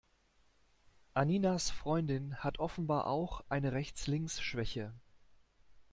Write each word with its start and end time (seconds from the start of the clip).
Anninas 1.13 1.69
Freundin 1.69 2.33
hat 2.37 2.57
offenbar 2.57 3.05
auch 3.05 3.43
eine 3.49 3.71
Rechts-links-Schwäche. 3.71 4.95